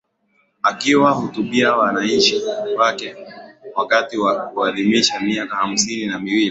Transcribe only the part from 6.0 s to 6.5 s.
na miwili